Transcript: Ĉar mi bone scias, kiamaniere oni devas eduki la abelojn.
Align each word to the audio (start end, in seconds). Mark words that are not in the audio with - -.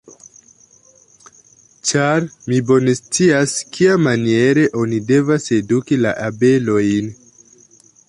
Ĉar 1.89 2.25
mi 2.47 2.59
bone 2.71 2.97
scias, 3.01 3.55
kiamaniere 3.77 4.67
oni 4.85 5.05
devas 5.13 5.49
eduki 5.61 6.03
la 6.05 6.19
abelojn. 6.31 7.17